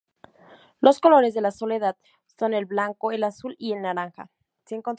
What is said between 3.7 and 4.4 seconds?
el naranja.